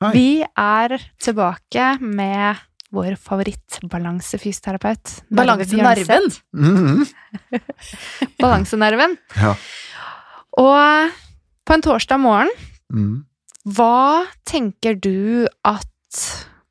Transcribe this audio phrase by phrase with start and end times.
[0.00, 0.14] Hei.
[0.16, 2.56] Vi er tilbake med
[2.88, 5.28] vår favorittbalansefysioterapeut.
[5.28, 6.30] Balansenerven!
[6.56, 7.04] Mm -hmm.
[8.40, 9.16] Balansenerven.
[9.36, 9.56] Ja.
[10.56, 11.10] Og
[11.66, 12.48] på en torsdag morgen,
[12.92, 13.24] mm.
[13.64, 15.86] hva tenker du at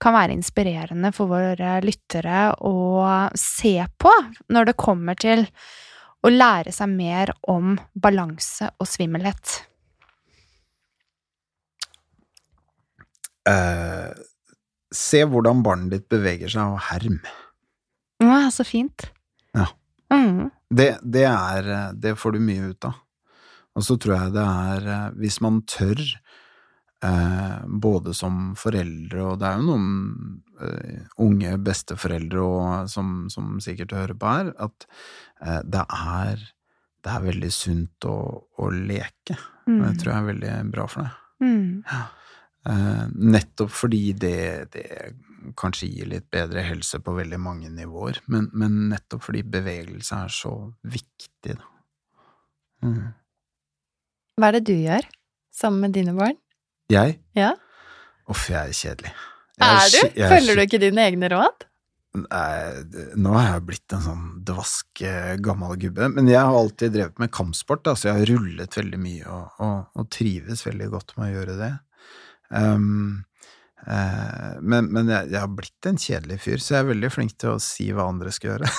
[0.00, 4.10] kan være inspirerende for våre lyttere å se på
[4.48, 5.46] når det kommer til
[6.22, 9.68] å lære seg mer om balanse og svimmelhet?
[13.48, 14.24] Eh,
[14.94, 17.18] Se hvordan barnet ditt beveger seg og herm.
[18.24, 19.04] Å, så fint.
[19.52, 19.66] Ja.
[20.08, 20.48] Mm.
[20.72, 22.96] Det, det, er Det får du mye ut av.
[23.76, 26.00] Og så tror jeg det er Hvis man tør,
[27.04, 29.88] eh, både som foreldre, og det er jo noen
[30.64, 34.88] eh, unge besteforeldre og, som, som, sikkert hører på her, at
[35.42, 36.46] eh, det er
[37.04, 38.18] det er veldig sunt å,
[38.58, 39.36] å leke.
[39.68, 39.78] Mm.
[39.78, 41.20] Og det tror jeg er veldig bra for deg.
[41.44, 41.68] Mm.
[41.86, 42.00] Ja.
[42.68, 44.84] Eh, nettopp fordi det, det,
[45.56, 50.34] kanskje gir litt bedre helse på veldig mange nivåer, men, men nettopp fordi bevegelse er
[50.34, 50.52] så
[50.84, 51.70] viktig, da.
[52.84, 53.06] Mm.
[54.38, 55.08] Hva er det du gjør
[55.54, 56.36] sammen med dine barn?
[56.92, 57.16] Jeg?
[57.34, 57.54] Ja.
[58.30, 59.14] Uff, jeg er kjedelig.
[59.58, 60.20] Jeg er, du?
[60.20, 61.64] Er, Følger du ikke dine egne råd?
[62.18, 62.52] Nei,
[63.20, 67.20] nå har jeg blitt en sånn dvask eh, gammel gubbe, men jeg har alltid drevet
[67.22, 71.16] med kampsport, da, så jeg har rullet veldig mye og, og, og trives veldig godt
[71.16, 71.74] med å gjøre det.
[72.48, 73.24] Um,
[73.84, 77.34] uh, men, men jeg, jeg, har blitt en kjedelig fyr, så jeg er veldig flink
[77.40, 78.70] til å si hva andre skal gjøre.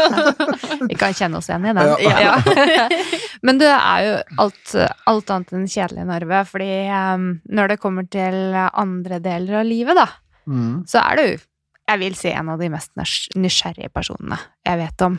[0.90, 1.92] Vi kan kjenne oss igjen i den.
[2.06, 2.24] Ja.
[2.26, 2.88] Ja.
[3.46, 4.16] men du er jo
[4.46, 4.74] alt,
[5.10, 9.98] alt annet enn kjedelig, Narve, fordi um, når det kommer til andre deler av livet,
[9.98, 10.08] da,
[10.50, 10.74] mm.
[10.90, 11.48] så er du,
[11.90, 12.94] jeg vil si, en av de mest
[13.38, 15.18] nysgjerrige personene jeg vet om.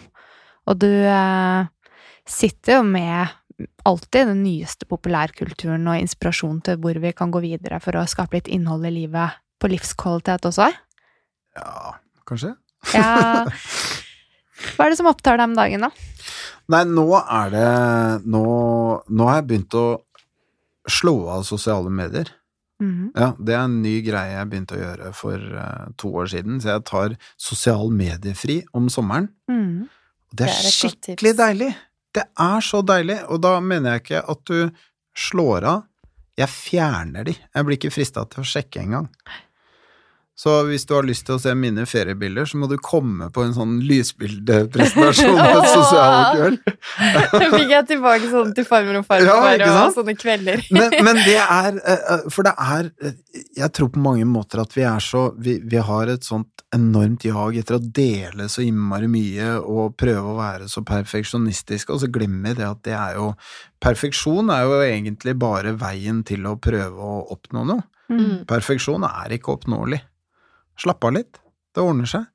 [0.69, 1.67] Og du uh,
[2.29, 3.37] sitter jo med
[3.87, 8.39] alltid den nyeste populærkulturen og inspirasjon til hvor vi kan gå videre for å skape
[8.39, 10.71] litt innhold i livet på livskvalitet også?
[11.57, 11.95] Ja,
[12.29, 12.55] kanskje?
[12.95, 13.45] Ja.
[14.75, 15.91] Hva er det som opptar deg om dagen, da?
[16.71, 17.69] Nei, nå er det
[18.29, 18.43] Nå,
[19.09, 19.87] nå har jeg begynt å
[20.89, 22.31] slå av sosiale medier.
[22.81, 23.11] Mhm.
[23.13, 26.57] Ja, det er en ny greie jeg begynte å gjøre for uh, to år siden,
[26.61, 29.29] så jeg tar sosial mediefri om sommeren.
[29.51, 29.85] Mm.
[29.85, 31.71] Og det er, Det er skikkelig deilig!
[32.15, 34.59] Det er så deilig, og da mener jeg ikke at du
[35.17, 35.87] slår av,
[36.39, 37.35] jeg fjerner de.
[37.35, 39.09] Jeg blir ikke frista til å sjekke engang.
[40.41, 43.43] Så hvis du har lyst til å se mine feriebilder, så må du komme på
[43.45, 46.71] en sånn lysbildepresentasjon på et sosialt kveld.
[47.59, 50.63] Fikk jeg tilbake sånn til farmor og farfar Ja, og sånne kvelder.
[50.73, 53.15] Men, men det er eh, eh, For det er eh,
[53.59, 57.25] Jeg tror på mange måter at vi er så Vi, vi har et sånt enormt
[57.27, 62.07] jag etter å dele så innmari mye og prøve å være så perfeksjonistiske, og så
[62.07, 63.33] glemmer det at det er jo
[63.81, 67.83] Perfeksjon er jo egentlig bare veien til å prøve å oppnå noe.
[68.13, 68.45] Mm.
[68.47, 69.99] Perfeksjon er ikke oppnåelig.
[70.81, 71.37] Slapp av litt.
[71.75, 72.25] Det ordner seg.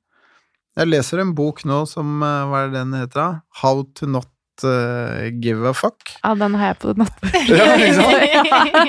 [0.77, 3.19] Jeg leser en bok nå som eh, Hva er det den heter?
[3.19, 3.29] da?
[3.63, 4.29] How to not
[4.63, 6.13] uh, give a fuck.
[6.21, 7.43] Ja, den har jeg på nattbordet.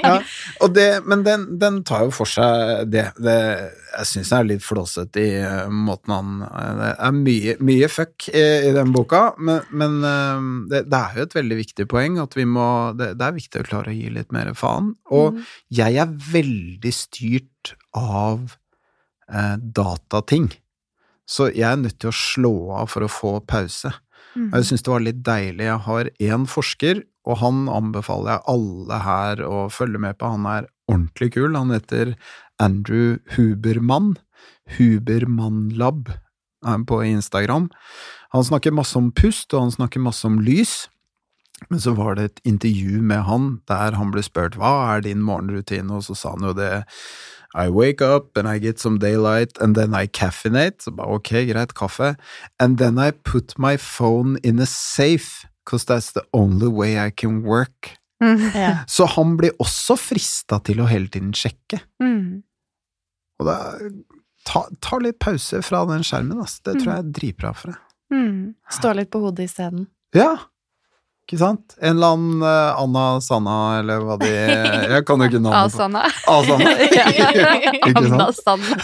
[0.04, 0.14] Ja?
[0.58, 4.48] Ja, det, men den, den tar jo for seg det, det Jeg syns den er
[4.48, 6.30] litt flåsete i eh, måten han
[6.78, 9.98] Det er mye, mye fuck i, i den boka, men, men
[10.70, 12.68] det, det er jo et veldig viktig poeng at vi må
[12.98, 14.92] det, det er viktig å klare å gi litt mer faen.
[15.14, 15.40] Og
[15.74, 18.56] jeg er veldig styrt av
[19.32, 20.50] eh, datating.
[21.28, 23.92] Så jeg er nødt til å slå av for å få pause.
[24.34, 24.50] Mm.
[24.50, 25.66] Og jeg syns det var litt deilig.
[25.66, 30.32] Jeg har én forsker, og han anbefaler jeg alle her å følge med på.
[30.32, 31.56] Han er ordentlig kul.
[31.58, 32.14] Han heter
[32.62, 34.16] Andrew Hubermann.
[34.78, 36.14] Hubermannlab
[36.66, 37.68] er på Instagram.
[38.34, 40.86] Han snakker masse om pust, og han snakker masse om lys.
[41.68, 45.24] Men så var det et intervju med han der han ble spurt hva er din
[45.26, 46.84] morgenrutine, og så sa han jo det
[47.54, 50.82] I wake up and I get some daylight and then I caffeinate.
[50.82, 52.14] Så bare ok, greit, kaffe.
[52.60, 57.10] And then I put my phone in a safe, because that's the only way I
[57.10, 57.96] can work.
[58.22, 58.78] Mm, Ja.
[58.86, 61.80] Så han blir også frista til å hele tiden sjekke.
[62.02, 62.42] Mm.
[63.38, 63.56] Og da
[64.48, 66.58] ta, ta litt pause fra den skjermen, ass.
[66.60, 67.84] Det tror jeg er dritbra for deg.
[68.12, 68.54] Mm.
[68.72, 69.86] Stå litt på hodet isteden.
[70.16, 70.32] Ja,
[71.28, 71.74] ikke sant?
[71.76, 76.06] En eller annen uh, Anna Sanna, eller hva de Jeg kan jo ikke navnet Asana.
[76.24, 76.70] Asana.
[77.76, 78.78] Ikke Anna Sanna.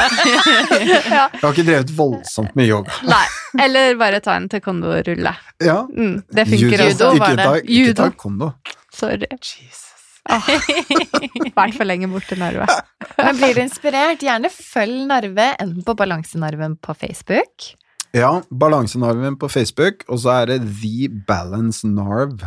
[1.08, 1.22] ja.
[1.32, 2.98] Jeg har ikke drevet voldsomt med yoga.
[3.08, 3.22] Nei.
[3.64, 5.32] Eller bare ta en taekwondo-rulle.
[5.64, 5.78] Ja.
[5.88, 7.08] Mm, det funker Judo, også.
[7.22, 7.48] var det.
[7.62, 7.96] ikke Judo.
[8.02, 8.50] ta kondo.
[8.92, 9.30] Sorry.
[9.40, 9.80] Jesus.
[11.56, 12.68] Vært for lenge borte, Narve.
[13.16, 17.72] Men blir du inspirert, gjerne følg Narve enten på Balansenarven på Facebook.
[18.14, 22.44] Ja, Balansenarven på Facebook, og så er det The Balance Narv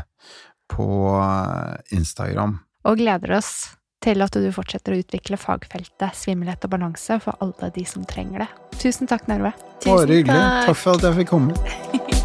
[0.71, 2.59] på eh, Instagram.
[2.87, 3.51] Og gleder oss
[3.99, 8.45] til at du fortsetter å utvikle fagfeltet svimmelhet og balanse for alle de som trenger
[8.45, 8.51] det.
[8.79, 9.51] Tusen takk, Narve.
[9.83, 10.39] Bare hyggelig.
[10.69, 12.07] Takk for at jeg fikk komme.